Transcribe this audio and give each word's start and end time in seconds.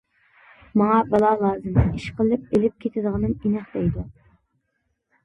ماڭا 0.81 0.95
بالا 1.11 1.33
لازىم 1.41 1.77
ئىشقىلىپ 1.83 2.47
ئىلىپ 2.57 2.79
كېتىدىغىنىم 2.87 3.37
ئېنىق 3.37 3.69
دەيدۇ. 3.77 4.07